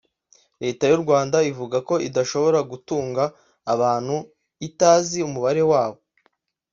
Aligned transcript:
Leta 0.63 0.83
y’u 0.89 1.01
Rwanda 1.03 1.37
ivuga 1.51 1.77
ko 1.87 1.95
idashobora 2.07 2.59
gutunga 2.71 3.23
abantu 3.73 4.15
itazi 4.67 5.17
umubare 5.27 5.63
wabo 5.71 5.99